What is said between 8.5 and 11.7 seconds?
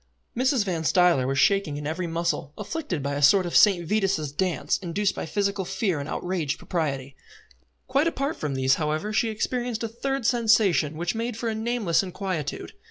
these, however, she experienced a third sensation which made for a